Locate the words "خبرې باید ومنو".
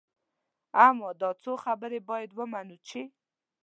1.65-2.77